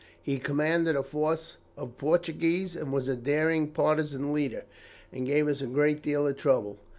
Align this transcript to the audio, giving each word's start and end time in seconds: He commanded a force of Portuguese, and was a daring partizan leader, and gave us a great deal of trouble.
He 0.19 0.39
commanded 0.39 0.95
a 0.95 1.03
force 1.03 1.57
of 1.77 1.99
Portuguese, 1.99 2.75
and 2.75 2.91
was 2.91 3.07
a 3.07 3.15
daring 3.15 3.67
partizan 3.67 4.33
leader, 4.33 4.63
and 5.13 5.27
gave 5.27 5.47
us 5.47 5.61
a 5.61 5.67
great 5.67 6.01
deal 6.01 6.25
of 6.25 6.35
trouble. 6.37 6.79